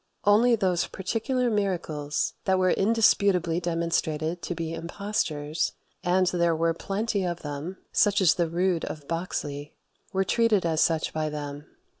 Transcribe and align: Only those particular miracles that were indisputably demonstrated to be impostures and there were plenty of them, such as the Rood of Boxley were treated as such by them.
Only 0.25 0.55
those 0.55 0.87
particular 0.87 1.51
miracles 1.51 2.33
that 2.45 2.57
were 2.57 2.71
indisputably 2.71 3.59
demonstrated 3.59 4.41
to 4.41 4.55
be 4.55 4.73
impostures 4.73 5.73
and 6.03 6.25
there 6.25 6.55
were 6.55 6.73
plenty 6.73 7.23
of 7.23 7.43
them, 7.43 7.77
such 7.91 8.19
as 8.19 8.33
the 8.33 8.49
Rood 8.49 8.83
of 8.85 9.07
Boxley 9.07 9.75
were 10.11 10.23
treated 10.23 10.65
as 10.65 10.81
such 10.81 11.13
by 11.13 11.29
them. 11.29 11.67